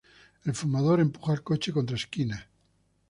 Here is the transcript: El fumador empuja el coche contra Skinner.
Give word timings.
El 0.45 0.55
fumador 0.55 0.99
empuja 0.99 1.31
el 1.33 1.43
coche 1.43 1.71
contra 1.71 1.95
Skinner. 1.95 2.47